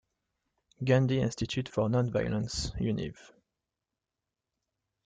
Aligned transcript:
Gandhi 0.83 1.19
Institute 1.21 1.69
for 1.69 1.87
Nonviolence, 1.87 2.71
Univ. 2.81 3.33